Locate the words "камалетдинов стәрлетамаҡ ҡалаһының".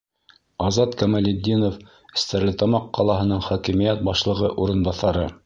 1.01-3.45